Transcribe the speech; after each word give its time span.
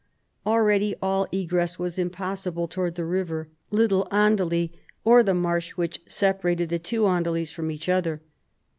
Already 0.47 0.95
all 0.99 1.27
egress 1.31 1.77
was 1.77 1.99
impossible 1.99 2.67
towards 2.67 2.95
the 2.95 3.05
river, 3.05 3.49
Little 3.69 4.07
Andely, 4.11 4.71
or 5.03 5.21
the 5.21 5.35
marsh 5.35 5.73
which 5.77 6.01
separated 6.07 6.69
the 6.69 6.79
two 6.79 7.01
Andelys 7.03 7.51
from 7.53 7.69
each 7.69 7.87
other. 7.87 8.23